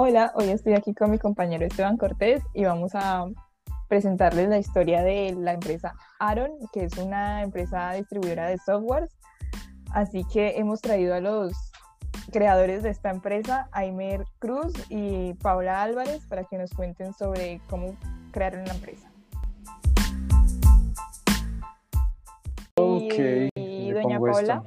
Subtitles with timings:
[0.00, 3.26] Hola, hoy estoy aquí con mi compañero Esteban Cortés y vamos a
[3.88, 9.10] presentarles la historia de la empresa Aaron, que es una empresa distribuidora de softwares.
[9.90, 11.52] Así que hemos traído a los
[12.30, 17.96] creadores de esta empresa, Aimer Cruz y Paula Álvarez, para que nos cuenten sobre cómo
[18.30, 19.10] crearon la empresa.
[22.76, 23.50] Ok.
[23.56, 24.62] Y, doña Paula.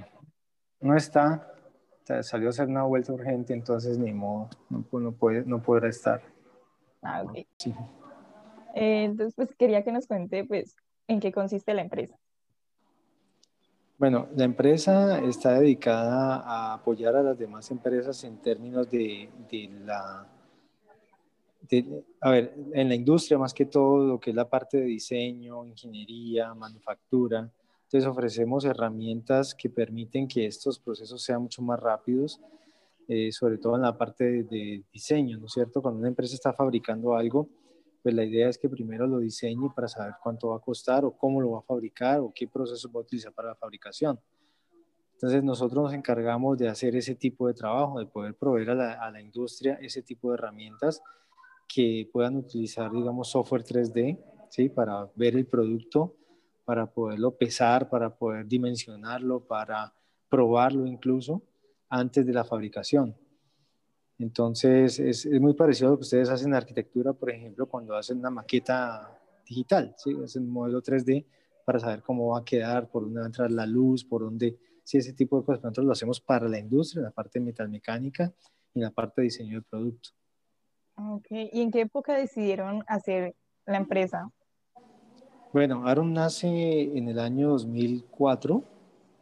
[0.82, 1.51] No está,
[2.22, 6.22] salió a hacer una vuelta urgente, entonces ni modo, no, no, puede, no podrá estar.
[7.02, 7.38] Ah, ok.
[8.74, 10.76] Eh, entonces, pues quería que nos cuente, pues,
[11.08, 12.18] en qué consiste la empresa.
[13.98, 19.70] Bueno, la empresa está dedicada a apoyar a las demás empresas en términos de, de
[19.86, 20.28] la...
[22.22, 25.66] a ver, en la industria más que todo, lo que es la parte de diseño,
[25.66, 27.48] ingeniería, manufactura.
[27.92, 32.40] Entonces ofrecemos herramientas que permiten que estos procesos sean mucho más rápidos,
[33.10, 35.82] eh, sobre todo en la parte de, diseño, ¿no es cierto?
[35.82, 37.50] Cuando una empresa está fabricando algo,
[38.02, 41.12] pues la idea es que primero lo diseñe para saber cuánto va a costar o
[41.12, 44.18] cómo lo va a fabricar o qué proceso va a utilizar para la fabricación.
[45.16, 48.94] Entonces nosotros nos encargamos de hacer ese tipo de trabajo, de poder proveer a la,
[48.94, 51.04] a la industria ese tipo de herramientas
[51.68, 54.18] que puedan utilizar, digamos, software 3D,
[54.50, 54.70] ¿sí?
[54.70, 56.16] Para ver el producto,
[56.72, 59.94] para poderlo pesar, para poder dimensionarlo, para
[60.30, 61.42] probarlo incluso
[61.90, 63.14] antes de la fabricación.
[64.18, 68.20] Entonces, es, muy parecido a lo que ustedes hacen en arquitectura, por ejemplo, cuando hacen
[68.20, 70.16] una maqueta digital, ¿sí?
[70.24, 71.26] hacen un modelo 3D
[71.66, 74.58] para saber cómo va a quedar, por dónde va a entrar la luz, por dónde,
[74.86, 75.62] sí, ese tipo de cosas.
[75.62, 78.34] Nosotros lo hacemos para la industria, la parte de metalmecánica
[78.74, 80.12] y la parte de diseño de producto.
[80.96, 83.36] Ok, ¿y en qué época decidieron hacer
[83.66, 84.32] la empresa?
[85.54, 86.48] Bueno, Aaron nace
[86.98, 88.64] en el año 2004,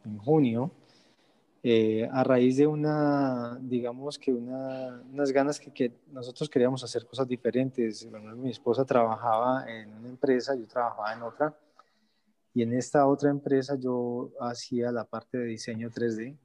[0.05, 0.69] en junio,
[1.63, 7.07] eh, a raíz de una, digamos que una, unas ganas que, que, nosotros queríamos hacer
[7.07, 8.07] cosas diferentes.
[8.11, 11.57] Bueno, mi esposa trabajaba en una empresa, yo trabajaba en otra,
[12.53, 16.37] y en esta otra empresa yo hacía la parte de diseño 3D,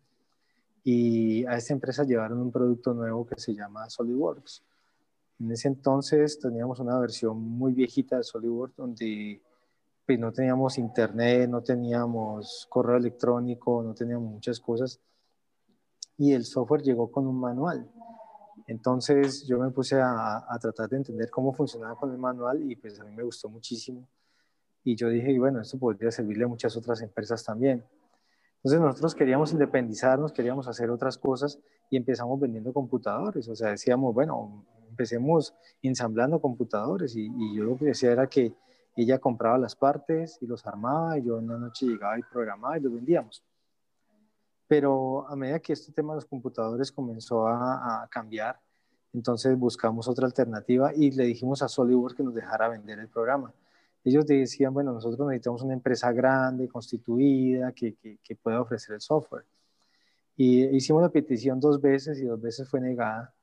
[0.82, 4.62] y a esta empresa llevaron un producto nuevo que se llama SolidWorks.
[5.40, 9.42] En ese entonces teníamos una versión muy viejita de SolidWorks donde
[10.06, 15.00] pues no teníamos internet, no teníamos correo electrónico, no teníamos muchas cosas.
[16.18, 17.90] Y el software llegó con un manual.
[18.66, 22.76] Entonces yo me puse a, a, tratar de entender cómo funcionaba con el manual y
[22.76, 24.08] pues a mí me gustó muchísimo.
[24.84, 27.84] Y yo dije, bueno, esto podría servirle a muchas otras empresas también.
[28.56, 31.58] Entonces nosotros queríamos independizarnos, queríamos hacer otras cosas
[31.90, 33.48] y empezamos vendiendo computadores.
[33.48, 38.54] O sea, decíamos, bueno, empecemos ensamblando computadores y, y yo lo que decía era que
[39.02, 42.78] ella compraba las partes y los armaba y yo en la noche llegaba y programaba
[42.78, 43.44] y los vendíamos.
[44.66, 48.58] Pero a medida que este tema de los computadores comenzó a, a cambiar,
[49.12, 53.52] entonces buscamos otra alternativa y le dijimos a SolidWorks que nos dejara vender el programa.
[54.04, 59.00] Ellos decían, bueno, nosotros necesitamos una empresa grande, constituida, que, que, que pueda ofrecer el
[59.00, 59.44] software.
[60.36, 63.33] Y hicimos la petición dos veces y dos veces fue negada.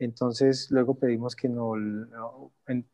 [0.00, 1.74] Entonces, luego pedimos que no,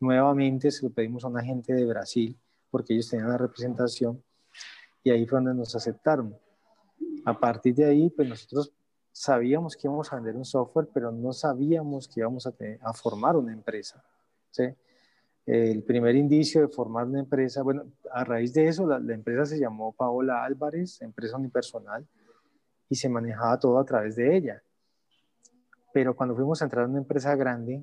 [0.01, 2.37] nuevamente se lo pedimos a una gente de Brasil,
[2.69, 4.21] porque ellos tenían la representación,
[5.05, 6.37] y ahí fue donde nos aceptaron.
[7.25, 8.73] A partir de ahí, pues nosotros
[9.13, 13.53] sabíamos que íbamos a vender un software, pero no sabíamos que íbamos a, formar una
[13.53, 14.05] empresa.
[15.47, 19.47] El primer indicio de formar una empresa, bueno, a raíz de eso, la, la empresa
[19.47, 22.05] se llamó Paola Álvarez, empresa unipersonal,
[22.89, 24.61] y se manejaba todo a través de ella
[25.97, 27.83] pero cuando fuimos a entrar a una empresa grande,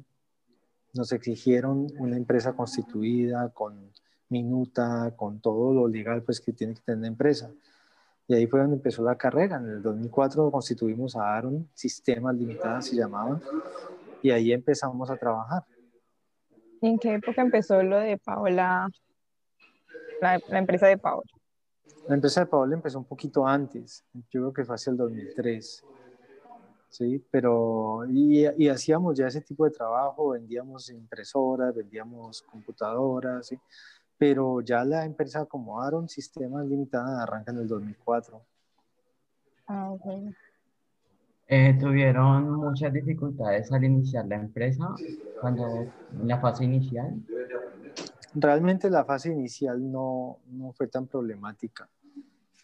[0.94, 3.92] nos exigieron una empresa constituida, con
[4.30, 7.50] minuta, con todo lo legal pues, que tiene que tener una empresa.
[8.28, 9.58] Y ahí fue donde empezó la carrera.
[9.58, 13.42] En el 2004 constituimos a Aaron, Sistemas Limitadas se llamaba,
[14.22, 15.64] y ahí empezamos a trabajar.
[16.82, 18.92] ¿Y en qué época empezó lo de Paola,
[20.22, 21.32] la, la empresa de Paola?
[22.08, 25.84] La empresa de Paola empezó un poquito antes, yo creo que fue hacia el 2003.
[26.94, 27.24] ¿Sí?
[27.32, 33.60] Pero, y, y, hacíamos ya ese tipo de trabajo, vendíamos impresoras, vendíamos computadoras, ¿sí?
[34.18, 38.42] Pero ya la empresa como Aaron Sistemas Limitada arranca en el 2004.
[39.68, 40.30] Ah, okay.
[41.48, 44.94] eh, ¿Tuvieron muchas dificultades al iniciar la empresa,
[45.42, 47.16] cuando en la fase inicial?
[48.36, 51.90] Realmente la fase inicial no, no fue tan problemática.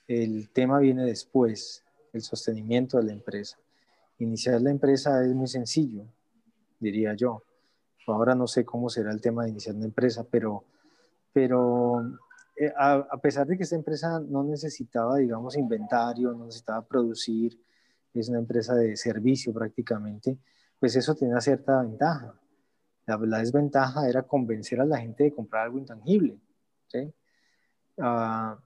[0.07, 1.83] El tema viene después,
[2.13, 3.57] el sostenimiento de la empresa
[4.19, 6.05] iniciar la empresa es muy sencillo,
[6.79, 7.43] diría yo.
[8.07, 10.63] Ahora no sé cómo será el tema de iniciar una empresa, pero,
[11.31, 12.01] pero
[12.55, 17.59] eh, a, pesar de que esta empresa no necesitaba, digamos, inventario, no necesitaba producir,
[18.13, 20.37] es una empresa de servicio prácticamente,
[20.79, 22.33] pues eso tenía cierta ventaja.
[23.05, 26.37] La, desventaja era convencer a la gente de comprar algo intangible.
[26.87, 27.13] ¿sí?
[27.99, 28.57] Ah,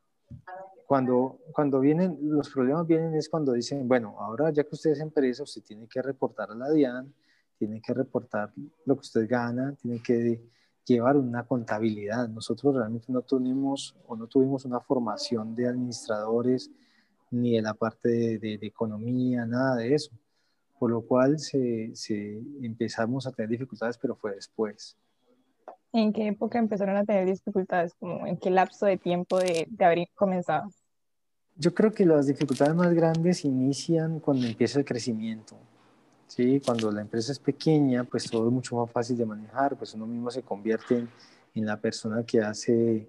[0.93, 4.99] cuando, cuando vienen, los problemas vienen es cuando dicen, bueno, ahora ya que usted es
[4.99, 7.11] empresa, usted tiene que reportar a la DIAN,
[7.57, 8.53] tiene que reportar
[8.85, 10.43] lo que usted gana, tiene que
[10.85, 12.29] llevar una contabilidad.
[12.29, 16.69] Nosotros realmente no tuvimos o no tuvimos una formación de administradores
[17.31, 20.11] ni de la parte de, de, economía, nada de eso.
[20.77, 24.95] Por lo cual se, se, empezamos a tener dificultades, pero fue después.
[25.91, 27.95] ¿En qué época empezaron a tener dificultades?
[27.99, 30.69] ¿En qué lapso de tiempo de, de haber comenzado?
[31.55, 35.55] Yo creo que las dificultades más grandes inician cuando empieza el crecimiento.
[36.25, 36.59] ¿sí?
[36.65, 40.07] Cuando la empresa es pequeña, pues todo es mucho más fácil de manejar, pues uno
[40.07, 41.07] mismo se convierte
[41.53, 43.07] en, la persona que hace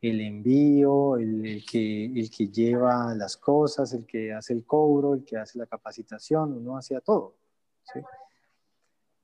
[0.00, 5.24] el envío, el, que, el que lleva las cosas, el que hace el cobro, el
[5.24, 7.34] que hace la capacitación, uno hacía todo.
[7.92, 8.00] ¿sí?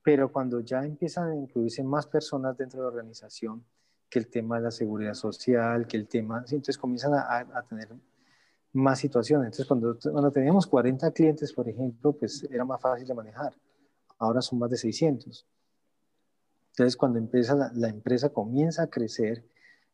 [0.03, 3.63] Pero cuando ya empiezan a incluirse más personas dentro de la organización,
[4.09, 7.89] que el tema de la seguridad social, que el tema, entonces comienzan a, a tener
[8.73, 9.47] más situaciones.
[9.47, 13.53] Entonces, cuando, cuando teníamos 40 clientes, por ejemplo, pues era más fácil de manejar.
[14.17, 15.45] Ahora son más de 600.
[16.71, 19.43] Entonces, cuando empieza la, la empresa comienza a crecer,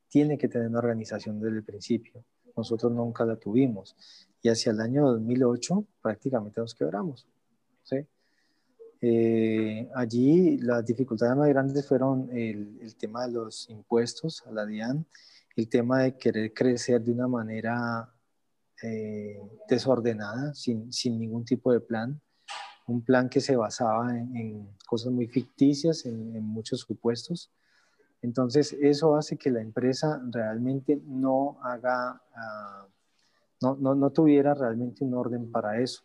[0.07, 2.23] tiene que tener una organización desde el principio.
[2.55, 3.95] Nosotros nunca la tuvimos.
[4.41, 7.27] Y hacia el año 2008 prácticamente nos quebramos.
[7.83, 8.05] ¿sí?
[9.01, 14.65] Eh, allí las dificultades más grandes fueron el, el, tema de los impuestos a la
[14.65, 15.05] DIAN,
[15.55, 18.14] el tema de querer crecer de una manera
[18.83, 19.39] eh,
[19.69, 22.19] desordenada, sin, sin, ningún tipo de plan,
[22.87, 27.51] un plan que se basaba en, cosas muy ficticias, en, muchos supuestos.
[28.21, 32.87] Entonces, eso hace que la empresa realmente no haga, uh,
[33.61, 36.03] no, no, no, tuviera realmente un orden para eso.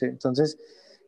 [0.00, 0.58] Entonces,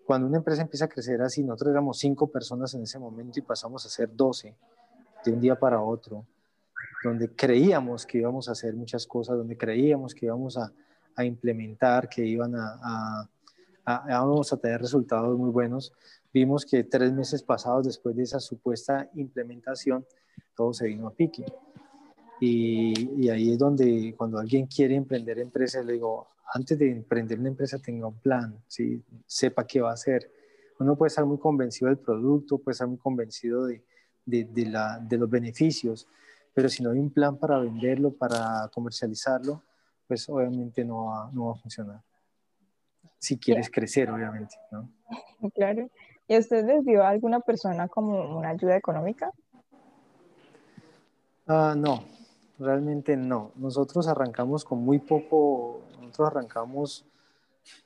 [0.07, 3.43] cuando una empresa empieza a crecer así, nosotros éramos cinco personas en ese momento y
[3.43, 4.57] pasamos a ser doce
[5.25, 6.25] de un día para otro
[7.03, 10.73] donde creíamos que íbamos a hacer muchas cosas, donde creíamos que íbamos a,
[11.15, 13.29] a implementar, que iban a,
[13.87, 15.93] a, íbamos a tener resultados muy buenos,
[16.33, 20.05] vimos que tres meses pasados después de esa supuesta implementación,
[20.55, 21.45] todo se vino a pique.
[22.41, 27.39] Y, y, ahí es donde cuando alguien quiere emprender empresa, le digo, antes de emprender
[27.39, 29.03] una empresa tenga un plan, ¿sí?
[29.27, 30.31] sepa qué va a hacer.
[30.79, 33.83] Uno puede estar muy convencido del producto, puede estar muy convencido de,
[34.25, 36.07] de, de, la, de los beneficios,
[36.55, 39.63] pero si no hay un plan para venderlo, para comercializarlo,
[40.07, 42.03] pues obviamente no va, no va a funcionar.
[43.19, 44.91] Si quieres crecer, obviamente, ¿no?
[45.55, 45.89] Claro.
[46.27, 49.33] ¿Y usted les dio a alguna persona como una ayuda económica?
[51.47, 52.05] Ah, no,
[52.59, 53.53] realmente no.
[53.57, 57.07] Nosotros arrancamos con muy poco, nosotros arrancamos,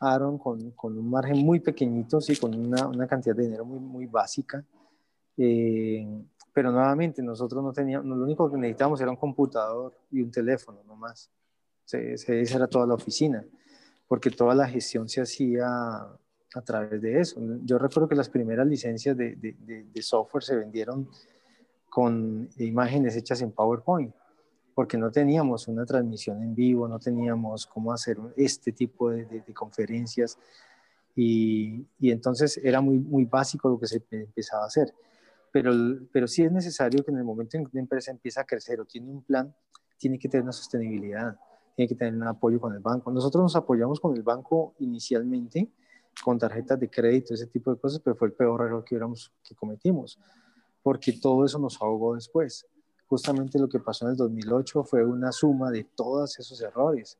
[0.01, 3.79] Aaron, con, con un margen muy pequeñito, sí, con una, una cantidad de dinero muy,
[3.79, 4.65] muy básica.
[5.37, 6.05] Eh,
[6.53, 10.83] pero nuevamente, nosotros no teníamos, lo único que necesitábamos era un computador y un teléfono,
[10.87, 11.31] no más.
[11.91, 13.45] Esa era toda la oficina,
[14.07, 17.41] porque toda la gestión se hacía a través de eso.
[17.65, 21.09] Yo recuerdo que las primeras licencias de, de, de, software se vendieron
[21.89, 24.15] con imágenes hechas en PowerPoint,
[24.75, 30.39] porque no teníamos una transmisión en vivo, no teníamos cómo hacer este tipo de, conferencias,
[31.15, 34.95] y, y, entonces era muy, muy básico lo que se empezaba a hacer
[35.53, 35.73] pero,
[36.11, 38.81] pero sí es necesario que en el momento en que una empresa empieza a crecer
[38.81, 39.55] o tiene un plan,
[39.99, 41.37] tiene que tener una sostenibilidad,
[41.77, 43.13] tiene que tener un apoyo con el banco.
[43.13, 45.71] Nosotros nos apoyamos con el banco inicialmente,
[46.25, 48.99] con tarjetas de crédito, ese tipo de cosas, pero fue el peor error que,
[49.45, 50.19] que cometimos,
[50.83, 52.67] porque todo eso nos ahogó después.
[53.07, 57.19] Justamente lo que pasó en el 2008 fue una suma de todos esos errores,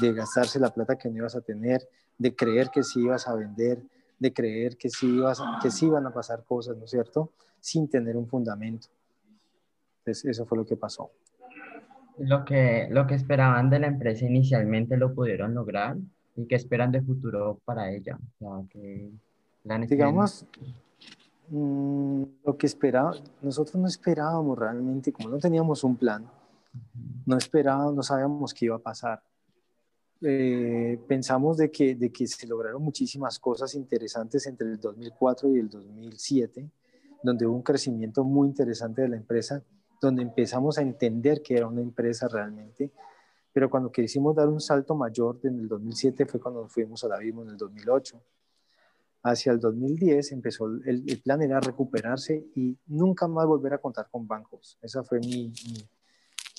[0.00, 3.34] de gastarse la plata que no ibas a tener, de creer que sí ibas a
[3.34, 3.82] vender,
[4.20, 7.32] de creer que sí, ibas, que sí iban a pasar cosas, ¿no es cierto?
[7.60, 8.88] sin tener un fundamento.
[9.98, 11.10] Entonces, eso fue lo que pasó.
[12.18, 15.96] Lo que, lo que esperaban de la empresa inicialmente lo pudieron lograr
[16.36, 18.18] y qué esperan de futuro para ella.
[18.40, 19.10] O que
[19.88, 20.46] Digamos,
[21.48, 23.12] mm, lo que esperaba,
[23.42, 26.26] nosotros no esperábamos realmente, como no teníamos un plan,
[27.26, 29.22] no esperábamos, no sabíamos qué iba a pasar.
[30.22, 35.58] Eh, pensamos de que, de que se lograron muchísimas cosas interesantes entre el 2004 y
[35.58, 36.70] el 2007
[37.22, 39.62] donde hubo un crecimiento muy interesante de la empresa,
[40.00, 42.92] donde empezamos a entender que era una empresa realmente,
[43.52, 47.12] pero cuando quisimos dar un salto mayor en el 2007 fue cuando nos fuimos al
[47.12, 48.22] abismo en el 2008.
[49.22, 54.26] Hacia el 2010 empezó, el, plan era recuperarse y nunca más volver a contar con
[54.26, 54.78] bancos.
[54.80, 55.88] Esa fue mi, mi,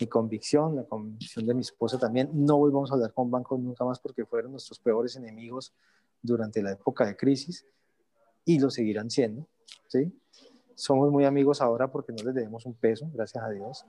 [0.08, 2.30] convicción, la convicción de mi esposa también.
[2.34, 5.74] No volvamos a hablar con bancos nunca más porque fueron nuestros peores enemigos
[6.22, 7.66] durante la época de crisis
[8.46, 9.48] y lo seguirán siendo,
[9.88, 10.12] ¿sí?
[10.76, 13.86] Somos muy amigos ahora porque no les debemos un peso, gracias a Dios,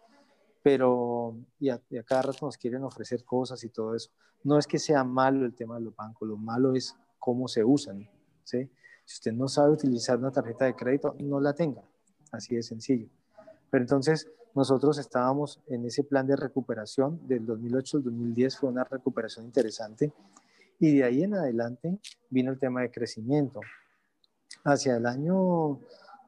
[0.63, 4.11] pero y a, cada rato nos quieren ofrecer cosas y todo eso.
[4.45, 7.65] No es que sea malo el tema de los bancos, lo malo es cómo se
[7.65, 8.09] usan,
[8.45, 8.69] ¿sí?
[9.05, 11.83] Si usted no sabe utilizar una tarjeta de crédito, no la tenga,
[12.31, 13.09] así de sencillo.
[13.71, 18.85] Pero entonces nosotros estábamos en ese plan de recuperación del 2008 al 2010, fue una
[18.85, 20.13] recuperación interesante
[20.79, 23.61] y de ahí en adelante vino el tema de crecimiento.
[24.65, 25.81] Hacia el año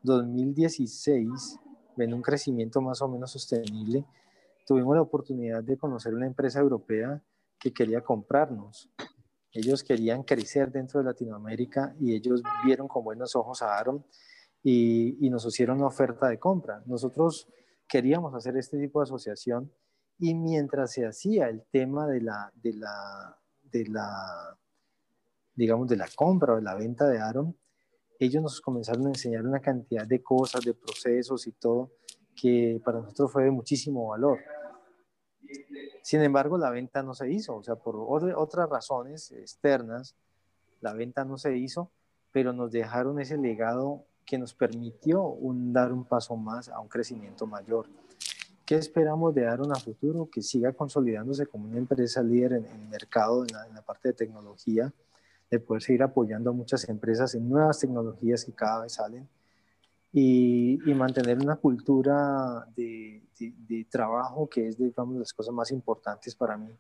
[0.02, 1.58] 2016,
[1.96, 4.04] ven un crecimiento más o menos sostenible,
[4.66, 7.22] tuvimos la oportunidad de conocer una empresa europea
[7.58, 8.90] que quería comprarnos.
[9.52, 14.04] Ellos querían crecer dentro de Latinoamérica y ellos vieron con buenos ojos a Aaron
[14.62, 16.82] y, y nos hicieron una oferta de compra.
[16.86, 17.48] Nosotros
[17.88, 19.72] queríamos hacer este tipo de asociación
[20.18, 24.58] y mientras se hacía el tema de la, de la, de la,
[25.54, 27.56] digamos, de la compra o de la venta de Aaron,
[28.18, 31.92] ellos nos comenzaron a enseñar una cantidad de cosas, de procesos y todo,
[32.34, 34.38] que para nosotros fue de muchísimo valor.
[36.02, 37.96] Sin embargo, la venta no se hizo, o sea, por
[38.36, 40.16] otras razones externas,
[40.80, 41.90] la venta no se hizo,
[42.30, 46.88] pero nos dejaron ese legado que nos permitió un, dar un paso más a un
[46.88, 47.86] crecimiento mayor.
[48.64, 50.28] ¿Qué esperamos de dar a futuro?
[50.30, 54.90] Que siga consolidándose como una empresa líder en el mercado, en la, parte de tecnología,
[55.50, 59.28] de poder seguir apoyando a muchas empresas en nuevas tecnologías que cada vez salen
[60.12, 66.56] y, mantener una cultura de, de, trabajo que es, digamos, las cosas más importantes para
[66.56, 66.74] mí.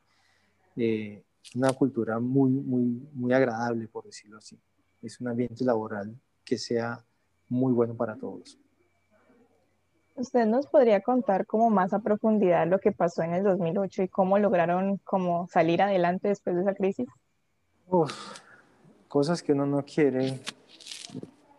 [0.76, 1.22] Eh,
[1.54, 4.58] una cultura muy, muy, muy agradable, por decirlo así.
[5.02, 7.04] Es un ambiente laboral que sea
[7.54, 8.58] muy bueno para todos.
[10.16, 14.08] ¿Usted nos podría contar como más a profundidad lo que pasó en el 2008 y
[14.08, 17.08] cómo lograron como salir adelante después de esa crisis?
[17.88, 18.12] Uf,
[19.08, 20.40] cosas que uno no quiere,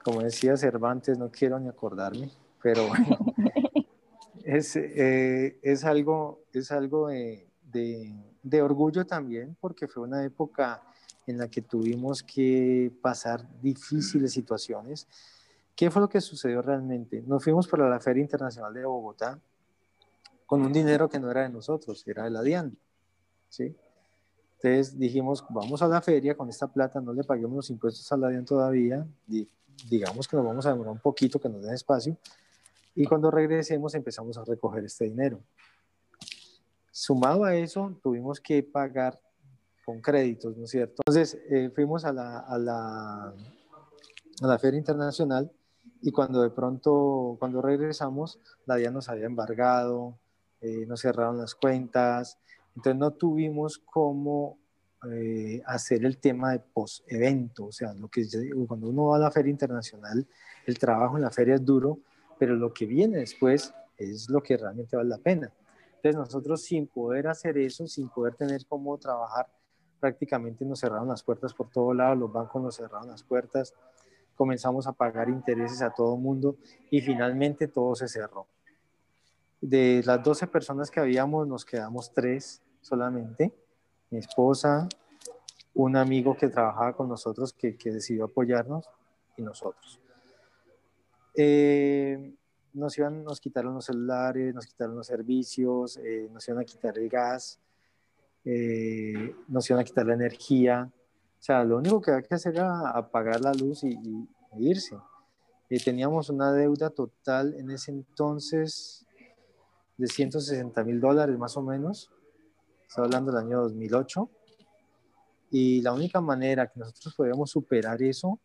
[0.03, 2.29] como decía Cervantes, no quiero ni acordarme,
[2.61, 3.17] pero bueno,
[4.45, 7.45] es, eh, es, algo, es algo de,
[8.43, 10.81] de orgullo también, porque fue una época
[11.27, 15.07] en la que tuvimos que pasar difíciles situaciones
[15.75, 17.21] ¿Qué fue lo que sucedió realmente?
[17.27, 19.39] Nos fuimos para la Feria Internacional de Bogotá
[20.45, 22.77] con un dinero que no era de nosotros, era de la DIAN.
[23.49, 23.75] ¿sí?
[24.57, 28.17] Entonces dijimos, vamos a la feria con esta plata, no le paguemos los impuestos a
[28.17, 29.05] la DIAN todavía,
[29.89, 32.17] digamos que nos vamos a demorar un poquito, que nos den espacio,
[32.95, 35.41] y cuando regresemos empezamos a recoger este dinero.
[36.89, 39.19] Sumado a eso, tuvimos que pagar
[39.83, 41.03] con créditos, ¿no es cierto?
[41.05, 43.25] Entonces eh, fuimos a la, a la,
[44.41, 45.51] a la Feria Internacional
[46.05, 50.19] y cuando de pronto, cuando regresamos, la DIA nos había embargado,
[50.61, 52.37] eh, nos cerraron las cuentas,
[52.75, 54.59] entonces no tuvimos cómo
[55.11, 58.23] eh, hacer el tema de post-evento, o sea, lo que
[58.67, 60.27] cuando uno va a la feria internacional,
[60.67, 61.97] el trabajo en la feria es duro,
[62.37, 65.51] pero lo que viene después es lo que realmente vale la pena.
[65.95, 69.47] Entonces nosotros sin poder hacer eso, sin poder tener cómo trabajar,
[69.99, 73.73] prácticamente nos cerraron las puertas por todo lado, los bancos nos cerraron las puertas,
[74.35, 76.57] comenzamos a pagar intereses a todo mundo
[76.91, 78.47] y finalmente todo se cerró.
[79.61, 83.53] De las 12 personas que habíamos, nos quedamos tres solamente,
[84.11, 84.87] mi esposa,
[85.73, 88.87] un amigo que trabajaba con nosotros que, que decidió apoyarnos
[89.37, 89.99] y nosotros.
[91.35, 92.33] Eh,
[92.73, 96.97] nos, iban, nos quitaron los celulares, nos quitaron los servicios, eh, nos iban a quitar
[96.97, 97.59] el gas,
[98.45, 100.89] eh, nos iban a quitar la energía,
[101.45, 103.95] sea, lo único que había que hacer era apagar la luz y,
[104.57, 104.97] irse.
[105.69, 109.05] Y teníamos una deuda total en ese entonces
[109.97, 112.09] de 160 mil dólares más o menos.
[112.87, 114.27] Estaba hablando del año 2008.
[115.51, 118.39] Y la única manera que nosotros podíamos superar eso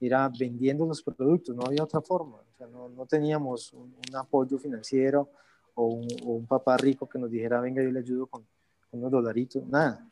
[0.00, 2.36] era vendiendo los productos, no había otra forma.
[2.38, 5.28] O sea, no, no teníamos un, apoyo financiero
[5.74, 8.46] o un, papá rico que nos dijera, venga, yo le ayudo con
[8.92, 10.08] unos dolaritos, nada.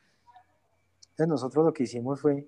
[1.17, 2.47] Entonces nosotros lo que hicimos fue,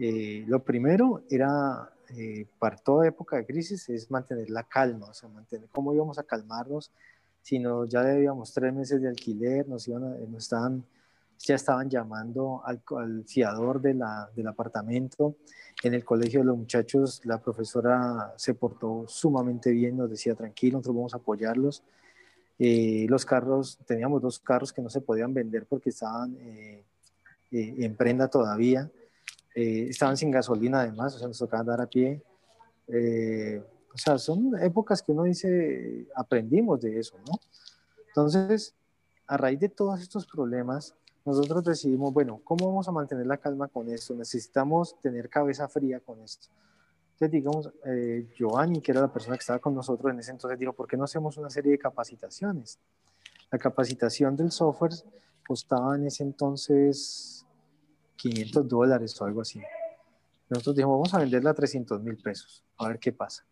[0.00, 5.14] eh, lo primero era, eh, para toda época de crisis, es mantener la calma, o
[5.14, 6.90] sea, mantener cómo íbamos a calmarnos,
[7.42, 10.84] si no, ya debíamos tres meses de alquiler, nos, iban nos estaban,
[11.38, 15.36] ya estaban llamando al, al fiador de la, del apartamento.
[15.84, 20.78] En el colegio de los muchachos, la profesora se portó sumamente bien, nos decía, tranquilo,
[20.78, 21.84] nosotros vamos a apoyarlos.
[22.58, 26.84] Eh, los carros, teníamos dos carros que no se podían vender porque estaban eh,
[27.96, 28.90] prenda todavía.
[29.54, 32.22] Eh, estaban sin gasolina además, o sea, nos tocaba andar a pie.
[32.88, 37.38] Eh, o sea, son épocas que uno dice, aprendimos de eso, ¿no?
[38.08, 38.74] Entonces,
[39.26, 40.94] a raíz de todos estos problemas,
[41.24, 44.14] nosotros decidimos, bueno, ¿cómo vamos a mantener la calma con esto?
[44.14, 46.48] Necesitamos tener cabeza fría con esto.
[47.12, 50.58] Entonces, digamos, eh, Giovanni, que era la persona que estaba con nosotros en ese entonces,
[50.58, 52.78] dijo, ¿por qué no hacemos una serie de capacitaciones?
[53.50, 54.92] La capacitación del software
[55.46, 57.41] costaba en ese entonces
[58.22, 59.60] 500 dólares o algo así.
[60.48, 63.44] Nosotros dijimos, vamos a venderla a 300 mil pesos, a ver qué pasa.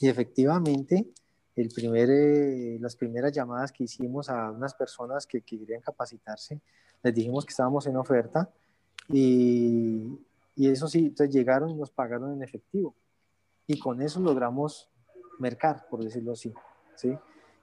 [0.00, 1.06] Y efectivamente,
[1.54, 6.60] el primer, eh, las primeras llamadas que hicimos a unas personas que, querían capacitarse,
[7.02, 8.50] les dijimos que estábamos en oferta
[9.08, 10.18] y,
[10.54, 12.94] y eso sí, entonces llegaron y nos pagaron en efectivo.
[13.66, 14.88] Y con eso logramos
[15.38, 16.54] mercar, por decirlo así.
[16.94, 17.18] ¿sí?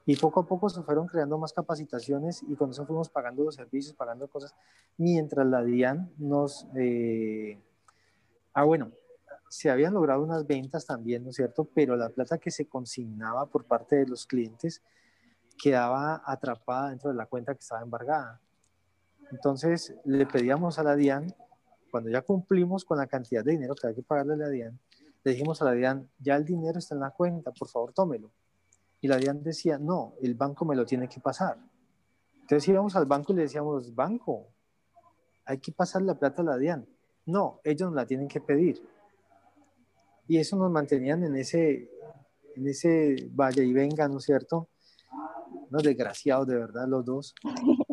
[0.06, 3.54] Y poco a poco se fueron creando más capacitaciones y con eso fuimos pagando los
[3.54, 4.54] servicios, pagando cosas,
[4.98, 6.66] mientras la DIAN nos...
[6.74, 7.58] Eh,
[8.52, 8.92] ah, bueno,
[9.48, 11.64] se habían logrado unas ventas también, ¿no es cierto?
[11.74, 14.82] Pero la plata que se consignaba por parte de los clientes
[15.56, 18.40] quedaba atrapada dentro de la cuenta que estaba embargada.
[19.30, 21.34] Entonces le pedíamos a la DIAN,
[21.90, 24.78] cuando ya cumplimos con la cantidad de dinero que había que pagarle a la DIAN,
[25.22, 28.30] le dijimos a la DIAN, ya el dinero está en la cuenta, por favor tómelo.
[29.04, 31.58] Y la DIAN decía, no, el banco me lo tiene que pasar.
[32.40, 34.48] Entonces íbamos al banco y le decíamos, banco,
[35.44, 36.88] hay que pasar la plata a la DIAN.
[37.26, 38.82] No, ellos nos la tienen que pedir
[40.26, 41.90] y eso nos mantenían en ese,
[42.56, 44.70] en ese vaya y venga, ¿no es cierto?
[45.68, 47.34] Unos desgraciados de verdad los dos,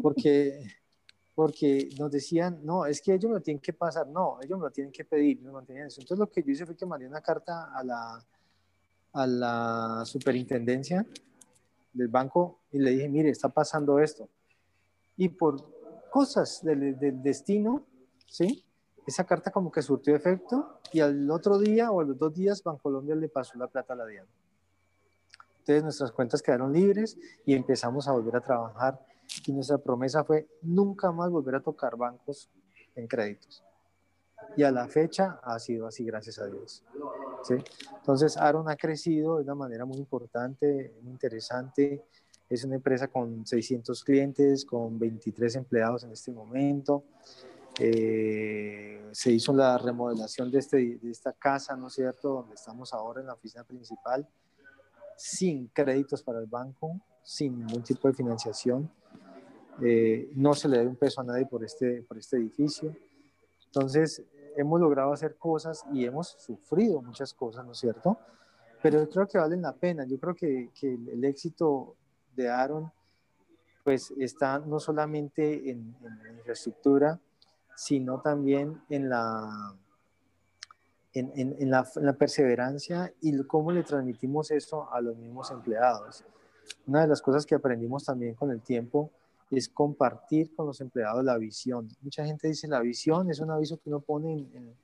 [0.01, 0.62] porque,
[1.36, 4.63] porque nos decían, no, es que ellos me lo tienen que pasar, no, ellos me
[4.63, 6.00] lo tienen que pedir, nos mantenían eso.
[6.00, 8.25] Entonces lo que yo hice fue que mandé una carta a la,
[9.13, 11.06] a la superintendencia
[11.94, 14.30] del banco y le dije, mire, está pasando esto.
[15.18, 17.86] Y por cosas del, destino,
[18.27, 18.65] ¿sí?
[19.06, 22.63] esa carta como que surtió efecto y al otro día o a los dos días
[22.63, 24.27] Bancolombia le pasó la plata a la DIAN.
[25.60, 29.00] Entonces nuestras cuentas quedaron libres y empezamos a volver a trabajar
[29.46, 32.50] y nuestra promesa fue nunca más volver a tocar bancos
[32.96, 33.63] en créditos.
[34.57, 36.83] Y a la fecha ha sido así, gracias a Dios.
[37.44, 37.55] ¿Sí?
[37.96, 42.03] Entonces Aaron ha crecido de una manera muy importante, muy interesante.
[42.50, 47.05] Es una empresa con 600 clientes, con 23 empleados en este momento.
[47.79, 52.94] Eh, se hizo la remodelación de, este, de esta casa, ¿no es cierto?, donde estamos
[52.94, 54.27] ahora en la oficina principal,
[55.16, 58.92] sin créditos para el banco, sin ningún tipo de financiación.
[59.81, 62.96] Eh, no se le da un peso a nadie por este, por este edificio.
[63.68, 64.24] Entonces,
[64.55, 68.18] hemos logrado hacer cosas y hemos sufrido muchas cosas, ¿no es cierto?
[68.81, 70.05] Pero yo creo que valen la pena.
[70.05, 71.96] Yo creo que, que el, éxito
[72.35, 72.92] de Aaron,
[73.83, 77.20] pues está no solamente en, en la infraestructura,
[77.75, 79.75] sino también en la,
[81.14, 86.24] en, en, la, la, perseverancia y cómo le transmitimos eso a los mismos empleados.
[86.87, 89.11] Una de las cosas que aprendimos también con el tiempo
[89.57, 91.87] es compartir con los empleados la visión.
[92.01, 94.75] Mucha gente dice la visión es un aviso que uno pone en,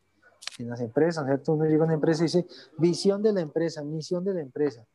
[0.59, 1.53] en las empresas, ¿cierto?
[1.53, 2.45] Uno llega a una empresa y dice
[2.77, 4.85] visión de la empresa, misión de la empresa.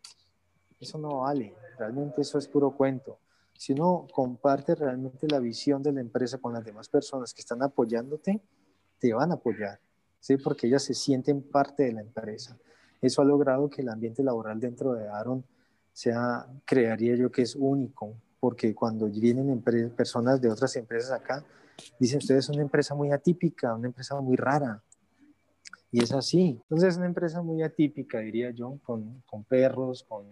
[0.78, 3.18] Eso no vale, realmente eso es puro cuento
[3.62, 7.62] si uno comparte realmente la visión de la empresa con las demás personas que están
[7.62, 8.42] apoyándote,
[8.98, 9.78] te van a apoyar,
[10.18, 10.36] ¿sí?
[10.36, 12.58] Porque ellas se sienten parte de la empresa.
[13.00, 15.44] Eso ha logrado que el ambiente laboral dentro de Aaron
[15.92, 19.62] sea, crearía yo que es único, porque cuando vienen
[19.96, 21.44] personas de otras empresas acá,
[21.96, 24.82] dicen ustedes es una empresa muy atípica, una empresa muy rara.
[25.92, 26.58] Y es así.
[26.64, 30.26] Entonces es una empresa muy atípica, diría yo, con, con perros, con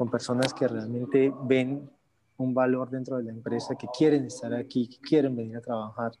[0.00, 1.90] con personas que realmente ven
[2.38, 6.12] un valor dentro de la empresa, que quieren estar aquí, que quieren venir a trabajar.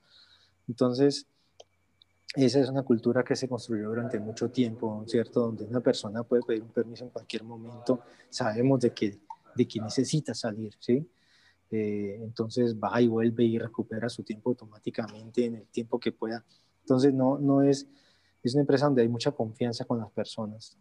[0.68, 1.26] Entonces,
[2.34, 5.40] esa es una cultura que se construyó durante mucho tiempo, ¿cierto?
[5.40, 9.18] Donde una persona puede pedir un permiso en cualquier momento, sabemos de que,
[9.60, 11.06] de que necesita salir, ¿sí?
[11.70, 16.42] Eh, entonces va y vuelve y recupera su tiempo automáticamente en el tiempo que pueda.
[16.80, 17.86] Entonces no, no es,
[18.42, 20.78] es una empresa donde hay mucha confianza con las personas.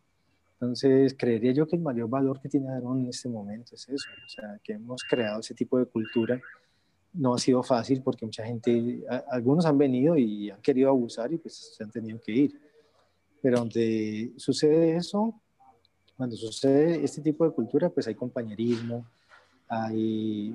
[0.53, 4.09] Entonces, creería yo que el mayor valor que tiene Aaron en este momento es eso,
[4.25, 6.41] o sea, que hemos creado ese tipo de cultura.
[7.13, 11.37] No ha sido fácil porque mucha gente, algunos han venido y han querido abusar y
[11.37, 12.61] pues se han tenido que ir.
[13.41, 15.33] Pero donde sucede eso,
[16.19, 19.05] cuando sucede este tipo de cultura, pues hay compañerismo,
[19.69, 20.53] hay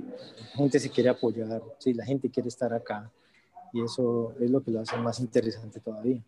[0.53, 3.11] gente se quiere apoyar, sí, la gente quiere estar acá
[3.72, 6.22] y eso es lo que lo hace más interesante todavía.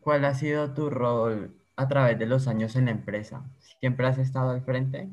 [0.00, 3.44] ¿Cuál ha sido tu rol a través de los años en la empresa?
[3.78, 5.08] ¿Siempre has estado al frente?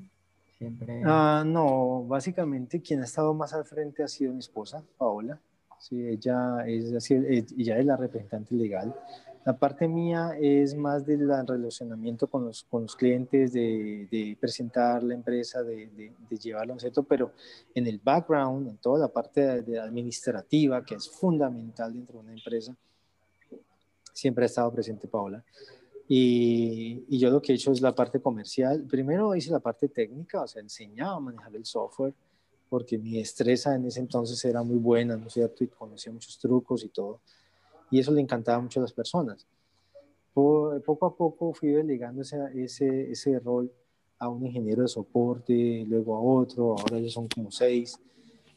[0.57, 1.03] ¿Siempre...
[1.05, 5.39] Ah, no, básicamente quien ha estado más al frente ha sido mi esposa, Paola.
[5.77, 8.95] Sí, ella es, ella es la representante legal.
[9.43, 15.01] La parte mía es más del relacionamiento con los, con los clientes, de, de, presentar
[15.01, 17.31] la empresa, de, de, de llevarlo a un centro, pero
[17.73, 19.49] en el background, en toda la parte
[19.79, 22.75] administrativa, que es fundamental dentro de una empresa,
[24.13, 25.43] siempre ha estado presente Paola.
[26.07, 28.83] Y, y, yo lo que he hecho es la parte comercial.
[28.83, 32.13] Primero hice la parte técnica, o sea, enseñaba a manejar el software,
[32.69, 35.63] porque mi destreza en ese entonces era muy buena, ¿no es cierto?
[35.63, 37.21] Y conocía muchos trucos y todo.
[37.91, 39.45] Y eso le encantaba mucho a las personas.
[40.33, 43.71] Poco a poco fui delegando ese, ese, ese rol
[44.17, 47.99] a un ingeniero de soporte, luego a otro, ahora ya son como seis,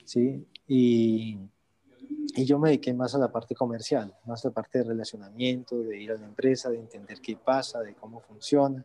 [0.05, 0.47] ¿sí?
[0.68, 1.38] Y,
[2.37, 5.79] y yo me dediqué más a la parte comercial, más a la parte de relacionamiento,
[5.79, 8.85] de ir a la empresa, de entender qué pasa, de cómo funciona.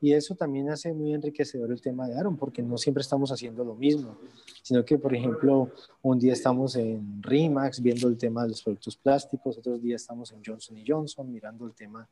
[0.00, 3.64] Y eso también hace muy enriquecedor el tema de Aaron, porque no siempre estamos haciendo
[3.64, 4.16] lo mismo,
[4.62, 5.70] sino que, por ejemplo,
[6.02, 10.32] un día estamos en RIMAX viendo el tema de los productos plásticos, otros días estamos
[10.32, 12.08] en Johnson Johnson mirando el tema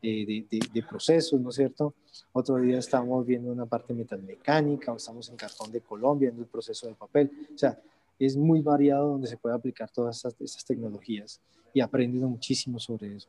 [0.00, 1.94] de, de, de, procesos, ¿no es cierto?
[2.32, 6.48] Otro día estamos viendo una parte metalmecánica, o estamos en Cartón de Colombia viendo el
[6.48, 7.30] proceso de papel.
[7.54, 7.78] O sea,
[8.18, 11.40] es muy variado donde se puede aplicar todas estas, tecnologías
[11.72, 13.28] y aprendiendo muchísimo sobre eso.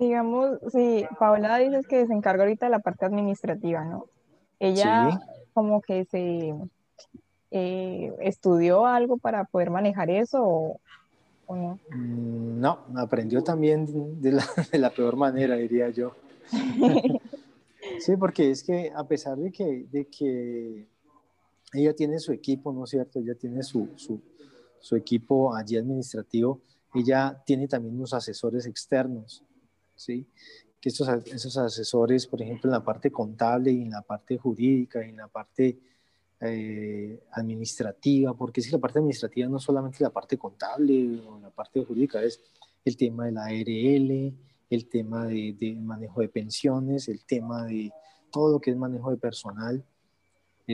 [0.00, 4.06] Digamos, sí, Paola dices que se encarga ahorita de la parte administrativa, ¿no?
[4.58, 5.20] Ella
[5.52, 6.54] como que se
[7.50, 10.80] eh, estudió algo para poder manejar eso o,
[11.54, 11.78] no.
[11.90, 16.16] Mm, no, aprendió también de la, de la peor manera, diría yo.
[18.00, 20.88] sí, porque es que a pesar de que, de que
[21.74, 23.18] ella tiene su equipo, ¿no es cierto?
[23.18, 24.18] Ella tiene su, su,
[24.78, 26.62] su equipo allí administrativo.
[26.94, 29.44] Ella tiene también unos asesores externos,
[30.00, 30.26] ¿sí?
[30.80, 35.04] Que estos, esos asesores, por ejemplo, en la parte contable y en la parte jurídica
[35.04, 35.78] y en la parte
[36.40, 41.38] eh, administrativa, porque es que la parte administrativa no es solamente la parte contable o
[41.40, 42.40] la parte jurídica, es
[42.84, 44.34] el tema de la ARL,
[44.70, 47.92] el tema de, de manejo de pensiones, el tema de
[48.30, 49.84] todo lo que es manejo de personal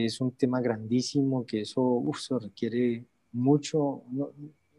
[0.05, 2.03] es un tema grandísimo que eso,
[2.39, 4.03] requiere mucho,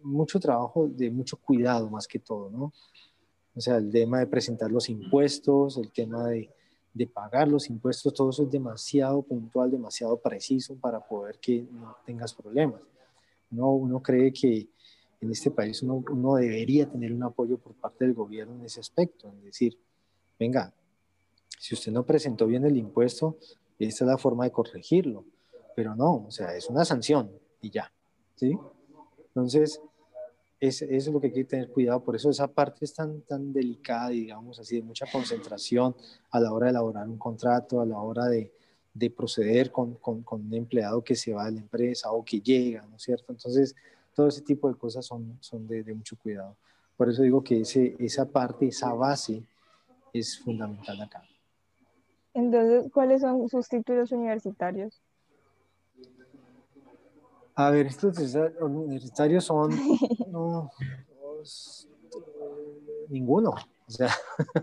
[0.03, 2.73] mucho trabajo de mucho cuidado más que todo, ¿no?
[3.59, 6.49] O sea, el tema de presentar los impuestos, el tema de,
[6.95, 11.97] de pagar los impuestos, todo eso es demasiado puntual, demasiado preciso para poder que no
[12.07, 12.81] tengas problemas.
[13.51, 14.69] Uno, uno cree que
[15.21, 18.79] en este país uno, uno, debería tener un apoyo por parte del gobierno en ese
[18.79, 19.77] aspecto, es decir,
[20.39, 20.73] venga,
[21.59, 23.39] si usted no presentó bien el impuesto,
[23.81, 25.25] esa es la forma de corregirlo.
[25.75, 27.93] Pero no, o sea, es una sanción y ya.
[28.37, 28.57] ¿Sí?
[29.27, 29.81] Entonces,
[30.61, 32.03] es, es lo que hay que tener cuidado.
[32.03, 35.95] Por eso esa parte es tan, tan delicada, digamos así, de mucha concentración
[36.31, 38.53] a la hora de elaborar un contrato, a la hora de,
[38.95, 42.41] de proceder con, con, con, un empleado que se va de la empresa o que
[42.41, 43.33] llega, ¿no es cierto?
[43.33, 43.75] Entonces,
[44.15, 46.57] todo ese tipo de cosas son, son de, de mucho cuidado.
[46.97, 49.45] Por eso digo que ese, esa parte, esa base
[50.13, 51.23] es fundamental acá.
[52.35, 55.01] Entonces, ¿cuáles son sus títulos universitarios?
[57.59, 58.17] A ver, estos
[58.61, 59.71] universitarios son
[63.09, 63.51] ninguno.
[63.51, 64.15] O sea,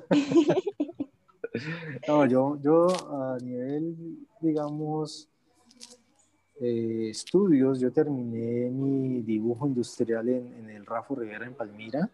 [2.07, 5.27] no, yo, yo a nivel, digamos,
[6.61, 12.09] eh, estudios, yo terminé mi dibujo industrial en, en el Rafa Rivera en Palmira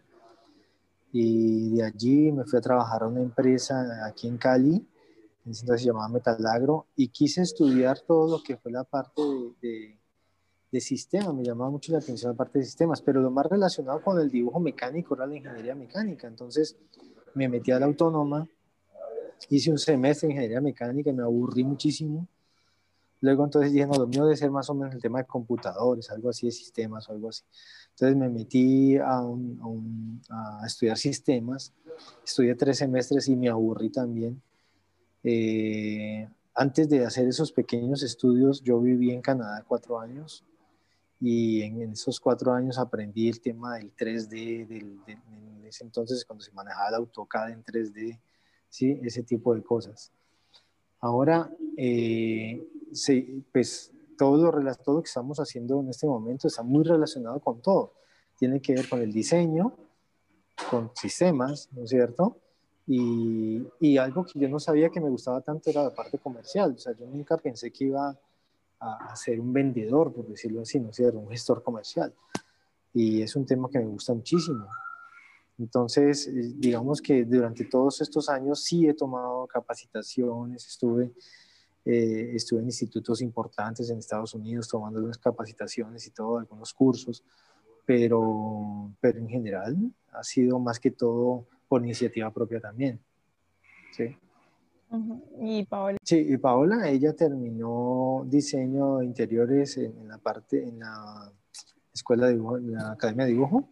[1.12, 4.84] y de allí me fui a trabajar a una empresa aquí en Cali
[5.44, 9.98] entonces se llamaba Metalagro, y quise estudiar todo lo que fue la parte de, de,
[10.80, 14.18] sistemas, me llamaba mucho la atención la parte de sistemas, pero lo más relacionado con
[14.20, 16.76] el dibujo mecánico era la ingeniería mecánica, entonces
[17.34, 18.48] me metí a la autónoma,
[19.50, 22.26] hice un semestre de ingeniería mecánica y me aburrí muchísimo,
[23.20, 26.10] luego entonces dije, no, lo mío debe ser más o menos el tema de computadores,
[26.10, 27.44] algo así de sistemas o algo así.
[27.90, 29.20] Entonces me metí a,
[30.30, 31.72] a estudiar sistemas,
[32.24, 34.42] estudié tres semestres y me aburrí también.
[35.22, 40.44] Eh, antes de hacer esos pequeños estudios, yo viví en Canadá cuatro años
[41.24, 46.42] y en, esos cuatro años aprendí el tema del 3D, del, en ese entonces cuando
[46.42, 48.18] se manejaba el AutoCAD en 3D,
[48.68, 48.98] ¿sí?
[49.04, 50.10] ese tipo de cosas.
[50.98, 52.66] Ahora, eh,
[53.52, 57.62] pues todo lo, todo lo que estamos haciendo en este momento está muy relacionado con
[57.62, 57.94] todo.
[58.36, 59.76] Tiene que ver con el diseño,
[60.68, 62.36] con sistemas, ¿no es cierto?
[62.84, 66.74] Y, y, algo que yo no sabía que me gustaba tanto era la parte comercial.
[66.76, 68.18] O sea, yo nunca pensé que iba a,
[69.14, 72.12] ser un vendedor, por decirlo así, no sé, un gestor comercial.
[72.94, 74.66] Y es un tema que me gusta muchísimo.
[75.58, 81.12] Entonces, eh, digamos que durante todos estos años sí he tomado capacitaciones, estuve,
[81.84, 87.22] eh, estuve en institutos importantes en Estados Unidos tomando algunas capacitaciones y todo, algunos cursos,
[87.86, 89.76] pero, pero en general
[90.12, 93.00] ha sido más que todo por iniciativa propia también.
[93.92, 94.16] ¿sí?
[95.40, 95.98] ¿Y Paola?
[96.02, 101.32] Sí, y Paola, ella terminó diseño de interiores en, la parte, en la
[101.92, 103.68] escuela de dibujo, en la academia de dibujo.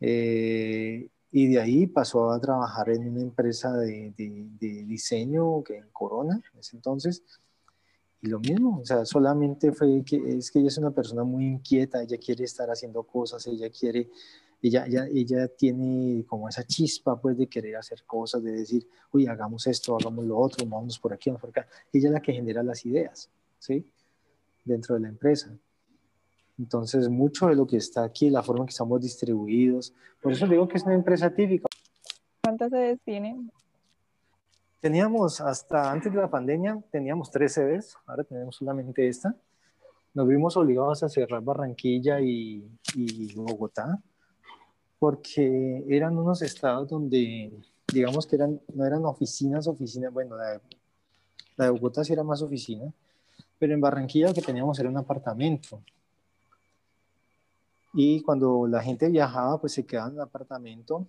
[0.00, 5.88] Eh, y de ahí pasó a trabajar en una empresa de, de, diseño que en
[5.90, 7.22] Corona, en ese entonces.
[8.20, 11.46] Y lo mismo, o sea, solamente fue que es que ella es una persona muy
[11.46, 14.10] inquieta, ella quiere estar haciendo cosas, ella quiere,
[14.62, 19.26] ella, ella, ella tiene como esa chispa pues de querer hacer cosas, de decir, uy,
[19.26, 21.66] hagamos esto, hagamos lo otro, vamos por aquí, vamos por acá.
[21.92, 23.84] Ella es la que genera las ideas, ¿sí?
[24.64, 25.52] Dentro de la empresa.
[26.58, 30.46] Entonces, mucho de lo que está aquí, la forma en que estamos distribuidos, por eso
[30.46, 31.66] digo que es una empresa típica.
[32.42, 33.50] ¿Cuántas sedes tienen?
[34.80, 39.34] Teníamos hasta antes de la pandemia, teníamos tres sedes, ahora tenemos solamente esta.
[40.14, 42.68] Nos vimos obligados a cerrar Barranquilla y,
[43.34, 44.02] Bogotá,
[45.02, 47.52] porque eran unos estados donde,
[47.92, 50.60] digamos que eran, no eran oficinas, oficinas, bueno, la de,
[51.56, 52.84] la de Bogotá sí era más oficina,
[53.58, 55.82] pero en Barranquilla lo que teníamos era un apartamento.
[57.92, 61.04] Y cuando la gente viajaba, pues se quedaba en el apartamento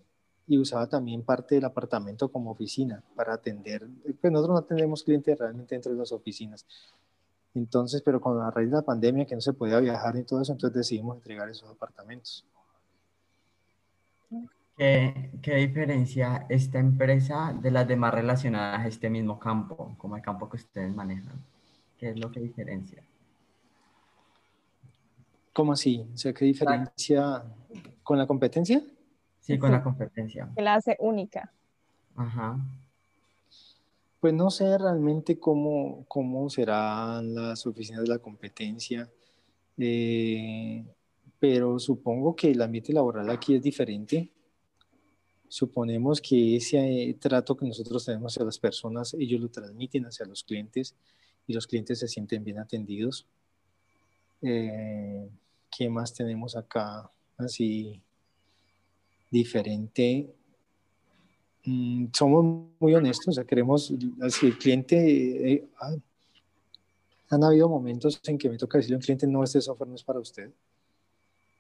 [0.48, 3.88] y usaba también parte del apartamento como oficina para atender.
[4.20, 6.66] Pues nosotros no atendemos clientes realmente dentro de las oficinas.
[7.54, 10.42] Entonces, pero con la raíz de la pandemia que no se podía viajar y todo
[10.42, 12.44] eso, entonces decidimos entregar esos apartamentos.
[14.78, 20.22] ¿Qué, ¿Qué, diferencia esta empresa de las demás relacionadas a este mismo campo, como el
[20.22, 21.40] campo que ustedes manejan?
[21.98, 23.04] ¿Qué es lo que diferencia?
[25.54, 26.06] ¿Cómo así?
[26.14, 27.44] O sea, ¿qué diferencia
[28.02, 28.82] con la competencia?
[29.40, 30.50] Sí, con la competencia.
[30.56, 31.52] Que la hace única.
[32.16, 32.58] Ajá.
[34.20, 39.10] Pues no sé realmente cómo, cómo serán las oficinas de la competencia,
[39.78, 40.84] eh,
[41.44, 44.32] pero supongo que el ambiente laboral aquí es diferente.
[45.50, 50.42] Suponemos que ese trato que nosotros tenemos hacia las personas, ellos lo transmiten hacia los
[50.46, 50.96] clientes
[51.46, 53.28] y los clientes se sienten bien atendidos.
[54.42, 55.28] Eh,
[55.70, 57.12] ¿Qué más tenemos acá?
[57.36, 58.02] Así
[59.30, 60.34] diferente.
[61.66, 65.94] Mm, somos muy honestos, o sea, queremos, así el cliente, eh, ah,
[67.32, 69.96] han habido momentos en que me toca decirle a un cliente, no, este software no
[69.96, 70.50] es para usted.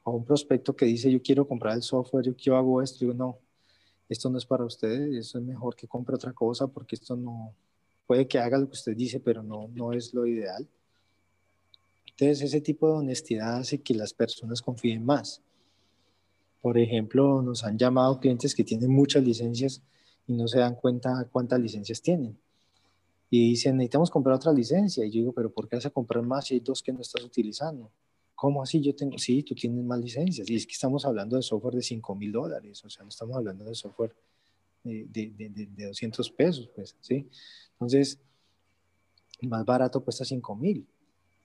[0.03, 3.37] O un prospecto que dice, yo quiero comprar el software, yo, hago esto, digo, no,
[4.09, 7.53] esto no es para usted, eso es mejor que compre otra cosa porque esto no,
[8.05, 10.67] puede que haga lo que usted dice, pero no, no es lo ideal.
[12.05, 15.41] Entonces, ese tipo de honestidad hace que las personas confíen más.
[16.61, 19.81] Por ejemplo, nos han llamado clientes que tienen muchas licencias
[20.27, 22.37] y no se dan cuenta cuántas licencias tienen.
[23.29, 25.03] Y dicen, necesitamos comprar otra licencia.
[25.03, 27.01] Y yo digo, pero ¿por qué vas a comprar más si hay dos que no
[27.01, 27.89] estás utilizando?
[28.35, 28.81] ¿Cómo así?
[28.81, 30.49] Yo tengo, sí, tú tienes más licencias.
[30.49, 33.35] Y es que estamos hablando de software de 5 mil dólares, o sea, no estamos
[33.35, 34.13] hablando de software
[34.83, 37.27] de, de, de, de 200 pesos, pues, ¿sí?
[37.73, 38.19] Entonces,
[39.41, 40.85] más barato cuesta 5 mil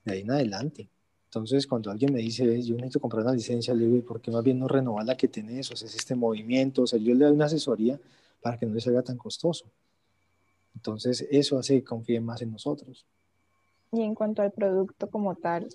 [0.03, 0.89] de ahí en adelante.
[1.25, 4.43] Entonces, cuando alguien me dice, yo necesito comprar una licencia, le digo, ¿por qué más
[4.43, 5.71] bien no renovar la que tenés?
[5.71, 7.99] O sea, es este movimiento, o sea, yo le doy una asesoría
[8.41, 9.65] para que no le salga tan costoso.
[10.73, 13.05] Entonces, eso hace que confíen más en nosotros.
[13.91, 15.67] Y en cuanto al producto como tal,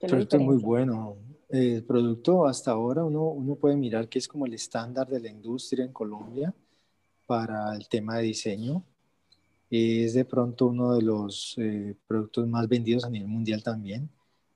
[0.00, 1.16] el producto es muy bueno.
[1.48, 5.30] El producto hasta ahora uno, uno puede mirar que es como el estándar de la
[5.30, 6.54] industria en Colombia
[7.26, 8.84] para el tema de diseño
[9.70, 14.08] es de pronto uno de los eh, productos más vendidos a nivel mundial también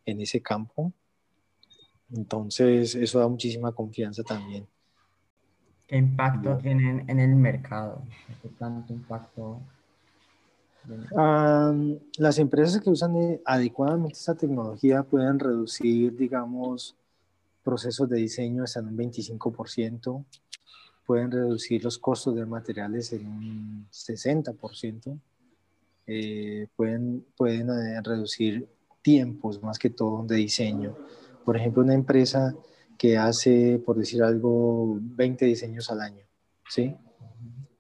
[0.07, 0.92] en ese campo.
[2.11, 4.66] Entonces, eso da muchísima confianza también.
[5.87, 8.02] ¿Qué impacto tienen en el mercado?
[8.42, 9.61] ¿Qué tanto impacto?
[12.18, 16.97] Las empresas que usan eh, adecuadamente esta tecnología pueden reducir, digamos,
[17.62, 20.25] procesos de diseño hasta un 25%,
[21.07, 25.18] pueden reducir los costos de materiales en un 60%,
[26.07, 28.68] eh, pueden, pueden eh, reducir
[29.03, 30.97] tiempos más que todo de diseño.
[31.45, 32.55] Por ejemplo, una empresa
[32.99, 36.25] que hace, por decir algo, 20 diseños al año,
[36.68, 36.97] ¿sí?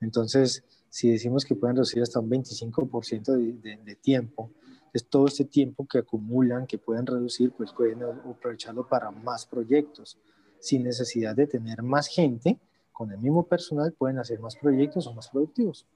[0.00, 4.50] Entonces, si decimos que pueden reducir hasta un 25% de, de, tiempo,
[4.92, 10.18] es todo este tiempo que acumulan, que pueden reducir, pues pueden aprovecharlo para más proyectos,
[10.60, 12.58] sin necesidad de tener más gente
[12.92, 15.86] con el mismo personal pueden hacer más proyectos o más productivos.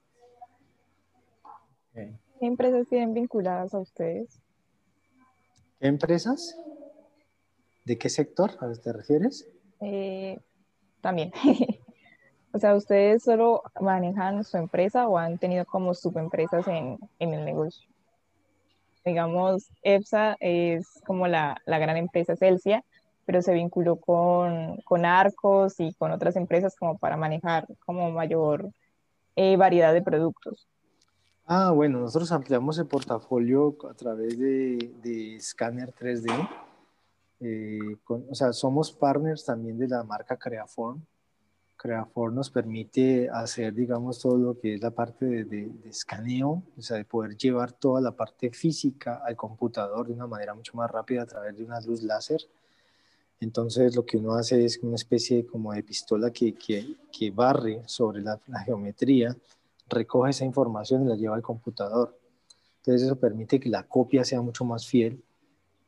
[1.93, 4.41] ¿Qué empresas tienen vinculadas a ustedes?
[5.79, 6.57] ¿Qué empresas?
[7.85, 9.47] ¿De qué sector a te refieres?
[9.79, 10.39] Eh,
[11.01, 11.31] también.
[12.57, 17.45] o sea, ¿ustedes solo manejan su empresa o han tenido como subempresas en, en el
[17.45, 17.87] negocio?
[19.05, 22.83] Digamos, EPSA es como la, la gran empresa Celsia,
[23.27, 28.71] pero se vinculó con, con Arcos y con otras empresas como para manejar como mayor
[29.35, 30.67] eh, variedad de productos.
[31.45, 36.49] Ah, bueno, nosotros ampliamos el portafolio a través de, de Scanner 3D.
[37.39, 40.99] Eh, o sea, somos partners también de la marca Creaform.
[41.87, 46.81] Creafor nos permite hacer, digamos, todo lo que es la parte de, de, escaneo, o
[46.81, 50.91] sea, de poder llevar toda la parte física al computador de una manera mucho más
[50.91, 52.41] rápida a través de una luz láser.
[53.39, 57.81] Entonces, lo que uno hace es una especie como de pistola que, que, que barre
[57.85, 59.37] sobre la, la, geometría,
[59.87, 62.19] recoge esa información y la lleva al computador.
[62.79, 65.23] Entonces, eso permite que la copia sea mucho más fiel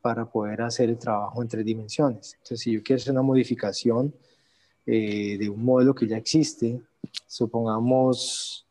[0.00, 2.32] para poder hacer el trabajo en tres dimensiones.
[2.36, 4.14] Entonces, si yo quiero hacer una modificación,
[4.86, 6.80] eh, de un modelo que ya existe,
[7.26, 8.66] supongamos,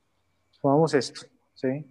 [0.52, 1.22] supongamos esto,
[1.54, 1.86] ¿sí?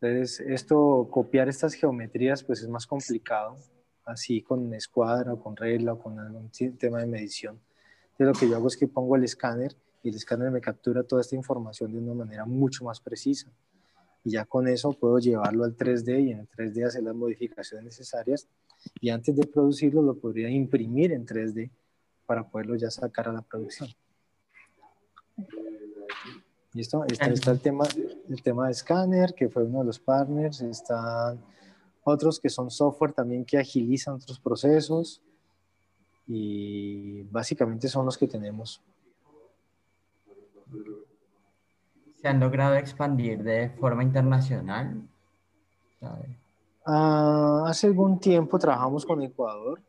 [0.00, 3.56] Entonces, esto, copiar estas geometrías, pues es más complicado,
[4.04, 7.58] así con escuadra o con regla o con algún tema de medición.
[8.12, 11.02] Entonces, lo que yo hago es que pongo el escáner y el escáner me captura
[11.02, 13.50] toda esta información de una manera mucho más precisa.
[14.22, 17.84] Y ya con eso puedo llevarlo al 3D y en el 3D hacer las modificaciones
[17.84, 18.46] necesarias.
[19.00, 21.70] Y antes de producirlo, lo podría imprimir en 3D
[22.26, 23.88] para poderlo ya sacar a la producción.
[26.72, 27.04] ¿Listo?
[27.06, 27.84] Está, está el, tema,
[28.28, 30.60] el tema de Scanner, que fue uno de los partners.
[30.60, 31.40] Están
[32.02, 35.22] otros que son software también que agilizan otros procesos.
[36.26, 38.82] Y básicamente son los que tenemos.
[42.20, 45.06] ¿Se han logrado expandir de forma internacional?
[46.84, 49.80] Ah, hace algún tiempo trabajamos con Ecuador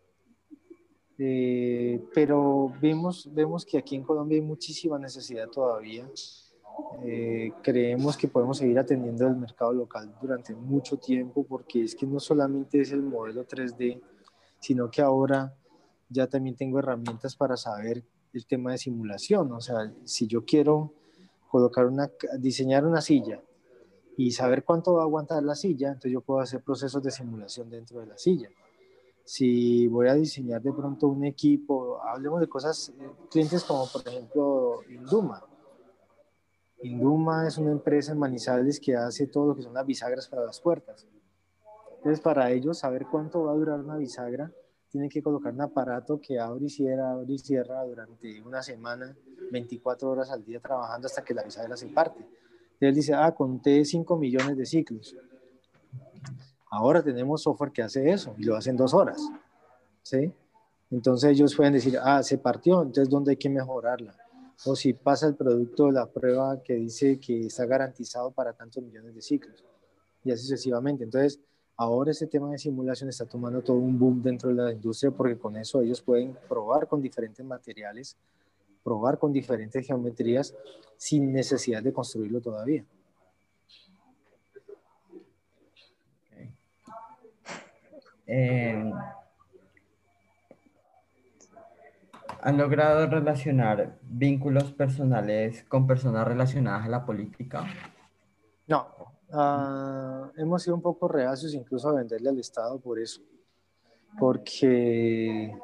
[1.18, 6.08] eh, pero vemos, vemos que aquí en Colombia hay muchísima necesidad todavía.
[7.04, 12.06] Eh, creemos que podemos seguir atendiendo el mercado local durante mucho tiempo porque es que
[12.06, 14.02] no solamente es el modelo 3D,
[14.60, 15.56] sino que ahora
[16.10, 19.54] ya también tengo herramientas para saber el tema de simulación.
[19.54, 20.92] O sea, si yo quiero
[21.50, 23.42] colocar una, diseñar una silla
[24.18, 27.70] y saber cuánto va a aguantar la silla, entonces yo puedo hacer procesos de simulación
[27.70, 28.50] dentro de la silla
[29.26, 34.08] si voy a diseñar de pronto un equipo, hablemos de cosas, eh, clientes como por
[34.08, 35.44] ejemplo Induma.
[36.84, 40.46] Induma es una empresa en Manizales que hace todo lo que son las bisagras para
[40.46, 41.08] las puertas.
[41.98, 44.52] Entonces, para ellos, saber cuánto va a durar una bisagra,
[44.90, 49.18] tienen que colocar un aparato que abre y cierra, abre y cierra durante una semana,
[49.52, 52.20] 24 horas al día trabajando hasta que la bisagra se parte.
[52.20, 55.16] Entonces, él dice, ah, conté 5 millones de ciclos
[56.76, 59.18] Ahora tenemos software que hace eso y lo hace en dos horas.
[60.02, 60.30] ¿sí?
[60.92, 64.14] Entonces ellos pueden decir, ah, se partió, entonces ¿dónde hay que mejorarla?
[64.66, 68.84] O si pasa el producto de la prueba que dice que está garantizado para tantos
[68.84, 69.64] millones de ciclos.
[70.26, 71.06] Y así sucesivamente.
[71.06, 71.40] Entonces,
[71.78, 75.38] ahora ese tema de simulación está tomando todo un boom dentro de la industria porque
[75.38, 78.18] con eso ellos pueden probar con diferentes materiales,
[78.84, 80.54] probar con diferentes geometrías
[80.98, 82.84] sin necesidad de construirlo todavía.
[88.28, 88.92] Eh,
[92.42, 97.66] ¿Han logrado relacionar vínculos personales con personas relacionadas a la política?
[98.68, 98.88] No,
[99.32, 103.22] ah, hemos sido un poco reacios incluso a venderle al Estado por eso,
[104.20, 105.58] porque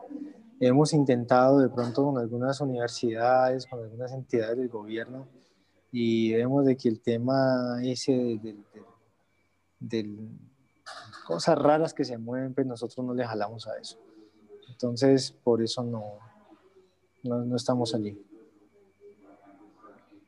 [0.59, 5.27] hemos intentado de pronto con algunas universidades, con algunas entidades del gobierno,
[5.91, 8.39] y vemos de que el tema ese
[9.79, 10.29] del
[11.25, 13.97] cosas raras que se mueven, pues nosotros no le jalamos a eso.
[14.69, 16.17] Entonces, por eso no,
[17.23, 18.19] no, estamos allí.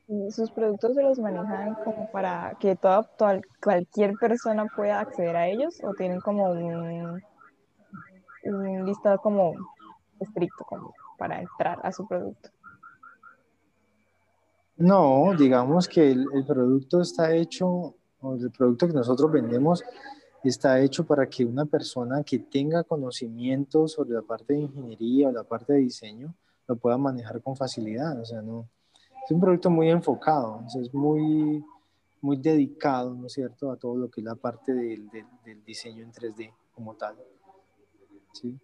[0.07, 3.09] ¿Y sus productos se los manejan como para que toda,
[3.61, 7.23] cualquier persona pueda acceder a ellos o tienen como un,
[8.43, 9.53] un listado como
[10.19, 12.49] estricto como para entrar a su producto?
[14.75, 19.83] No, digamos que el, el producto está hecho, o el producto que nosotros vendemos
[20.49, 25.32] está hecho para que una persona que tenga conocimiento sobre la parte de ingeniería o
[25.32, 26.34] la parte de diseño
[26.67, 28.19] lo pueda manejar con facilidad.
[28.19, 28.67] O sea, no,
[29.23, 31.63] es un producto muy enfocado, es muy,
[32.21, 36.03] muy dedicado, ¿no es cierto?, a todo lo que es la parte del, del, diseño
[36.03, 37.15] en 3D como tal.
[38.34, 38.59] ¿sí?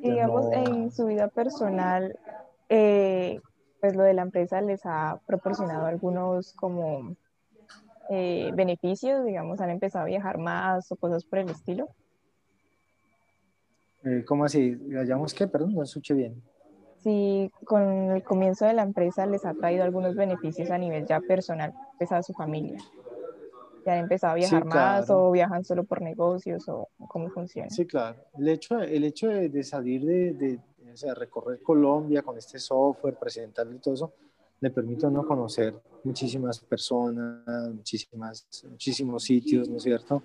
[0.00, 2.18] Digamos, en su vida personal,
[2.68, 3.40] eh,
[3.80, 7.14] pues lo de la empresa les ha proporcionado algunos como
[8.10, 11.88] eh, beneficios, digamos, han empezado a viajar más o cosas por el estilo?
[14.04, 14.78] Eh, ¿Cómo así?
[14.92, 15.48] ¿Hallamos qué?
[15.48, 16.42] Perdón, no escuché bien.
[16.98, 21.20] Si con el comienzo de la empresa les ha traído algunos beneficios a nivel ya
[21.20, 22.78] personal, pues a su familia.
[23.84, 27.70] ¿Ya han empezado a viajar más o viajan solo por negocios o cómo funciona?
[27.70, 28.16] Sí, claro.
[28.36, 30.60] El hecho, el hecho de, salir de, de
[30.92, 34.12] o sea, recorrer Colombia con este software, presentarle todo eso,
[34.60, 40.22] le permite a uno conocer muchísimas personas, muchísimas, muchísimos sitios, ¿no es cierto?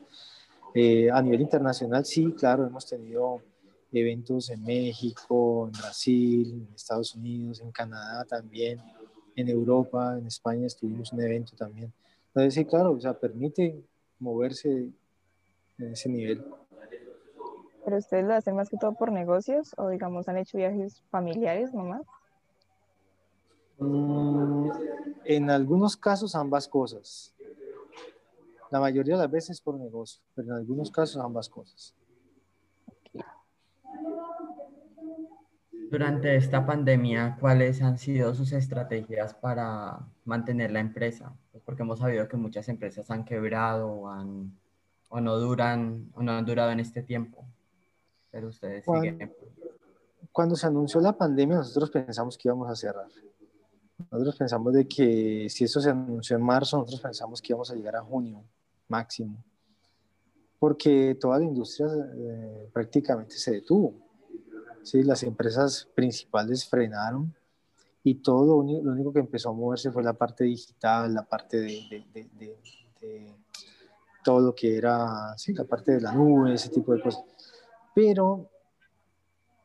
[0.73, 3.41] Eh, a nivel internacional, sí, claro, hemos tenido
[3.91, 8.79] eventos en México, en Brasil, en Estados Unidos, en Canadá también,
[9.35, 11.91] en Europa, en España estuvimos un evento también.
[12.27, 13.83] Entonces, sí, claro, o sea, permite
[14.19, 14.89] moverse
[15.77, 16.45] en ese nivel.
[17.83, 21.73] ¿Pero ustedes lo hacen más que todo por negocios o, digamos, han hecho viajes familiares
[21.73, 22.03] nomás?
[23.81, 24.69] Mm,
[25.25, 27.33] en algunos casos ambas cosas.
[28.69, 31.95] La mayoría de las veces por negocio, pero en algunos casos ambas cosas.
[35.89, 41.33] Durante esta pandemia, ¿cuáles han sido sus estrategias para mantener la empresa?
[41.65, 44.57] Porque hemos sabido que muchas empresas han quebrado o, han,
[45.09, 47.43] o no duran o no han durado en este tiempo.
[48.29, 49.33] Pero ustedes cuando, siguen.
[50.31, 53.07] Cuando se anunció la pandemia, nosotros pensamos que íbamos a cerrar.
[54.09, 57.75] Nosotros pensamos de que si eso se anunció en marzo, nosotros pensamos que íbamos a
[57.75, 58.43] llegar a junio
[58.87, 59.43] máximo.
[60.59, 63.93] Porque toda la industria eh, prácticamente se detuvo
[64.83, 65.03] ¿sí?
[65.03, 67.33] Las empresas principales frenaron
[68.03, 72.57] y todo lo único, que empezó a moverse fue la parte digital, la parte de,
[74.23, 77.23] todo lo que era, sí, la parte de la nube, ese tipo de cosas.
[77.93, 78.49] Pero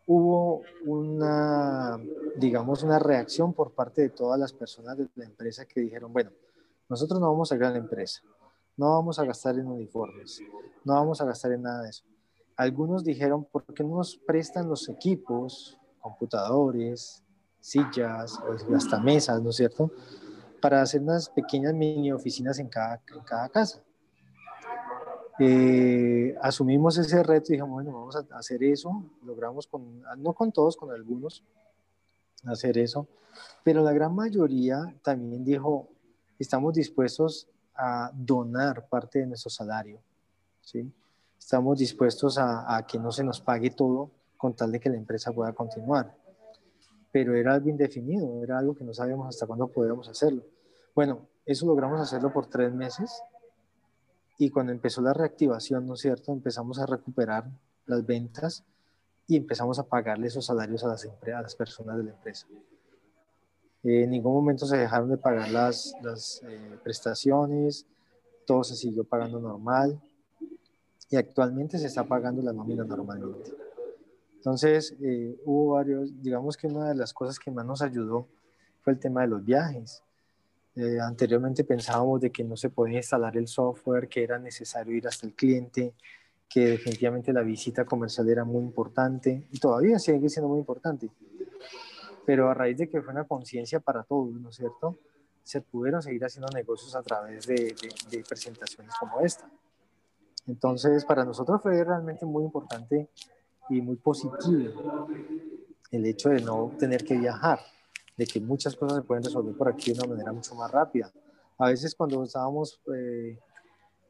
[0.07, 2.01] hubo una,
[2.37, 6.31] digamos, una reacción por parte de todas las personas de la empresa que dijeron, bueno,
[6.89, 8.23] nosotros no vamos a a la empresa,
[8.77, 10.41] no vamos a gastar en uniformes,
[10.85, 12.05] no vamos a gastar en nada de eso.
[12.57, 17.23] Algunos dijeron, ¿por qué no nos prestan los equipos, computadores,
[17.61, 18.39] sillas,
[18.75, 19.91] hasta mesas, ¿no es cierto?
[20.63, 23.83] Para hacer unas pequeñas mini oficinas en cada, cada casa.
[25.39, 29.05] Eh, asumimos ese reto y dijimos, bueno, vamos a hacer eso.
[29.25, 31.43] Logramos, con, no con todos, con algunos,
[32.45, 33.07] hacer eso.
[33.63, 35.89] Pero la gran mayoría también dijo,
[36.39, 40.01] estamos dispuestos a donar parte de nuestro salario.
[40.61, 40.91] ¿sí?
[41.47, 45.31] estamos dispuestos a, que no se nos pague todo con tal de que la empresa
[45.31, 46.13] pueda continuar.
[47.13, 50.43] Pero era algo indefinido, era algo que no sabíamos hasta cuándo podíamos hacerlo.
[50.93, 53.23] Bueno, eso logramos hacerlo por tres meses
[54.39, 56.33] y cuando empezó la reactivación, ¿no es cierto?
[56.33, 57.51] Empezamos a recuperar
[57.87, 58.65] las ventas
[59.27, 62.47] y empezamos a pagarle esos salarios a las, a las personas de la empresa.
[63.83, 67.87] en ningún momento se dejaron de pagar las, las eh, prestaciones,
[68.47, 70.01] todo se siguió pagando normal
[71.11, 73.53] y actualmente se está pagando la nómina normalmente.
[74.37, 78.29] Entonces, eh, hubo varios, digamos que una de las cosas que más nos ayudó
[78.83, 80.03] fue el tema de los viajes.
[80.77, 85.09] Eh, anteriormente pensábamos de que no se podía instalar el software, que era necesario ir
[85.09, 85.95] hasta el cliente,
[86.49, 91.11] que definitivamente la visita comercial era muy importante y todavía sigue siendo muy importante.
[92.27, 94.99] Pero a raíz de que fue una conciencia para todos, ¿no es cierto?
[95.43, 97.75] Se pudieron seguir haciendo negocios a través de,
[98.11, 99.49] de presentaciones como esta.
[100.47, 103.09] Entonces, para nosotros fue realmente muy importante
[103.71, 105.09] y muy positivo
[105.91, 107.61] el hecho de no tener que viajar,
[108.17, 111.11] de que muchas cosas se pueden resolver por aquí de una manera mucho más rápida.
[111.59, 113.39] A veces cuando estábamos eh,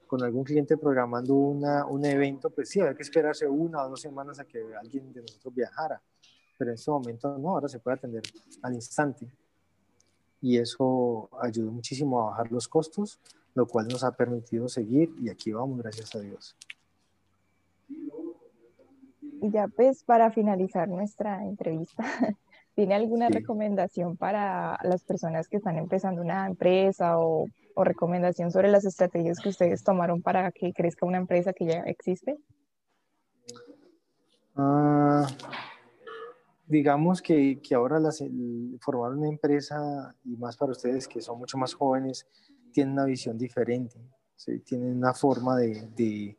[0.07, 4.01] con algún cliente programando una, un evento, pues sí, había que esperarse una o dos
[4.01, 6.01] semanas a que alguien de nosotros viajara,
[6.59, 8.23] pero en este momento no, ahora se puede atender
[8.63, 9.29] al instante.
[10.41, 13.19] Y eso ayudó muchísimo a bajar los costos
[13.57, 16.55] lo cual nos ha permitido seguir y aquí vamos, gracias a Dios.
[17.89, 22.05] Y ya pues para finalizar nuestra entrevista,
[22.77, 28.69] ¿tiene alguna recomendación para las personas que están empezando una empresa o, o, recomendación sobre
[28.69, 32.37] las estrategias que ustedes tomaron para que crezca una empresa que ya existe?
[34.55, 35.27] Ah,
[36.67, 38.23] digamos que, que ahora las,
[38.81, 42.27] formar una empresa y más para ustedes que son mucho más jóvenes,
[42.73, 43.99] tienen una visión diferente,
[44.35, 44.59] ¿sí?
[44.61, 46.37] tienen una forma de, de,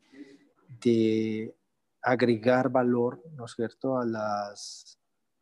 [0.84, 1.56] de,
[2.04, 4.97] agregar valor, ¿no es cierto?, a, las,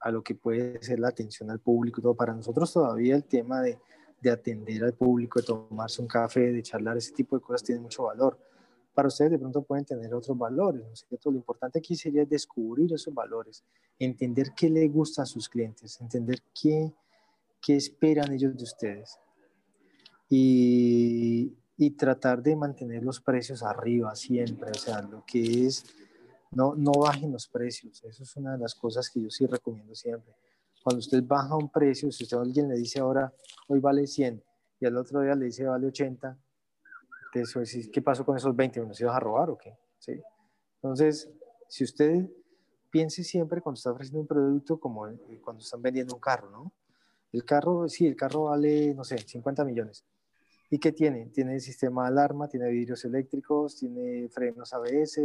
[0.06, 2.00] a lo que puede ser la atención al público.
[2.00, 2.14] Todo.
[2.14, 3.80] Para nosotros todavía el tema de,
[4.22, 7.82] de atender al público, de tomarse un café, de charlar, ese tipo de cosas tiene
[7.82, 8.38] mucho valor.
[8.94, 11.32] Para ustedes de pronto pueden tener otros valores, ¿no es cierto?
[11.32, 13.64] Lo importante aquí sería descubrir esos valores,
[13.98, 16.94] entender qué le gusta a sus clientes, entender qué,
[17.60, 19.20] qué esperan ellos de ustedes
[20.30, 25.84] y, y, tratar de mantener los precios arriba siempre, o sea, lo que es,
[26.56, 29.94] no, no bajen los precios, eso es una de las cosas que yo sí recomiendo
[29.94, 30.34] siempre.
[30.84, 33.32] Cuando usted baja un precio, si usted a alguien le dice ahora,
[33.68, 34.44] hoy vale 100,
[34.80, 36.38] y al otro día le dice vale 80,
[37.34, 38.80] entonces, ¿qué pasó con esos 20?
[38.82, 39.78] ¿Nos ibas a robar o qué?
[40.00, 40.22] ¿Sí?
[40.76, 41.30] Entonces,
[41.68, 42.30] si usted
[42.90, 45.08] piense siempre cuando está ofreciendo un producto como
[45.44, 46.72] cuando están vendiendo un carro, ¿no?
[47.34, 50.06] El carro, sí, el carro vale, no sé, 50 millones.
[50.70, 51.26] ¿Y qué tiene?
[51.28, 55.20] Tiene sistema de alarma, tiene vidrios eléctricos, tiene frenos ABS,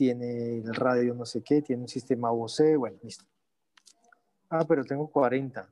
[0.00, 3.26] tiene el radio no sé qué, tiene un sistema OC, bueno, listo.
[4.48, 5.68] Ah, pero tengo 40.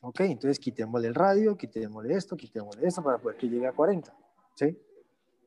[0.00, 4.16] Ok, entonces quitémosle el radio, quitémosle esto, quitémosle esto para poder que llegue a 40.
[4.54, 4.78] ¿Sí?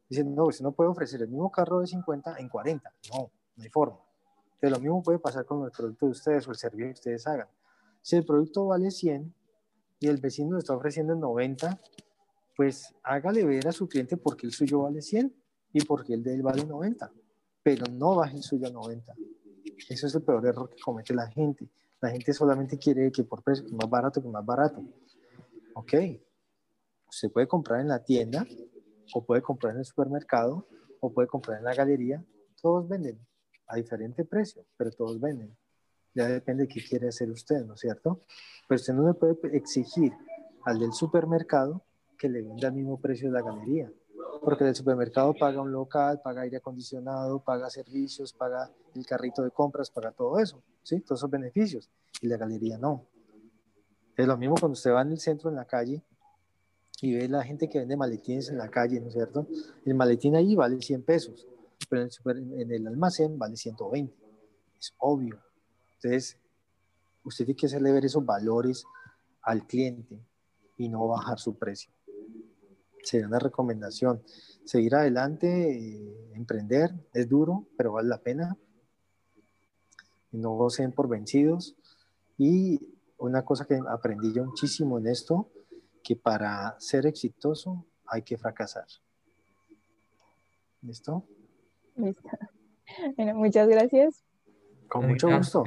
[0.07, 2.93] Dicen, no, usted no puede ofrecer el mismo carro de 50 en 40.
[3.13, 3.97] No, no hay forma.
[4.45, 7.25] Entonces, lo mismo puede pasar con el producto de ustedes o el servicio que ustedes
[7.25, 7.47] hagan.
[8.03, 9.33] Si el producto vale 100
[10.01, 11.81] y el vecino está ofreciendo 90,
[12.55, 15.35] pues hágale ver a su cliente por qué el suyo vale 100
[15.73, 17.11] y por qué el de él vale 90.
[17.67, 19.13] Pero no baje el suyo a 90.
[19.89, 21.67] Eso es el peor error que comete la gente.
[21.99, 24.81] La gente solamente quiere que por precio, que más barato, que más barato.
[25.73, 25.93] Ok.
[27.09, 28.47] Usted puede comprar en la tienda
[29.13, 30.65] o puede comprar en el supermercado,
[31.01, 32.23] o puede comprar en la galería,
[32.61, 33.19] todos venden
[33.67, 35.53] a diferente precio, pero todos venden.
[36.13, 38.21] Ya depende de qué quiere hacer usted, ¿no es cierto?
[38.69, 40.13] Pero usted no le puede exigir
[40.63, 41.83] al del supermercado
[42.17, 43.91] que le venda al mismo precio de la galería,
[44.41, 49.51] porque el supermercado paga un local, paga aire acondicionado, paga servicios, paga el carrito de
[49.51, 50.99] compras, paga todo eso, ¿sí?
[51.01, 51.89] Todos esos beneficios,
[52.21, 53.05] y la galería no.
[54.15, 56.01] Es lo mismo cuando usted va en el centro, en la calle,
[57.01, 59.47] y ve la gente que vende maletines en la calle, ¿no es cierto?
[59.85, 61.47] El maletín ahí vale 100 pesos,
[61.89, 64.13] pero en el, super, en el almacén vale 120.
[64.79, 65.39] Es obvio.
[65.95, 66.37] Entonces,
[67.23, 68.85] usted tiene que hacerle ver esos valores
[69.43, 70.19] al cliente
[70.77, 71.91] y no bajar su precio.
[73.03, 74.21] Sería una recomendación.
[74.65, 78.57] Seguir adelante, eh, emprender, es duro, pero vale la pena.
[80.31, 81.75] No sean por vencidos.
[82.37, 82.79] Y
[83.17, 85.49] una cosa que aprendí yo muchísimo en esto
[86.03, 88.85] que para ser exitoso hay que fracasar.
[90.81, 91.25] ¿Listo?
[91.95, 92.29] Listo.
[93.17, 94.23] Bueno, muchas gracias.
[94.87, 95.63] Con mucho gusto.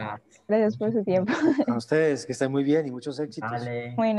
[0.49, 1.33] Gracias por su tiempo.
[1.67, 3.51] A ustedes, que estén muy bien y muchos éxitos.
[3.51, 3.95] Vale.
[3.97, 4.19] Bueno.